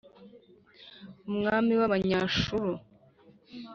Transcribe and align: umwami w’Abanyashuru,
umwami 1.29 1.71
w’Abanyashuru, 1.79 2.71